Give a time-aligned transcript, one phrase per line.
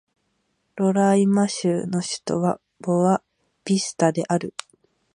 [0.77, 3.21] ロライマ州の州都はボア・
[3.65, 4.55] ヴィスタである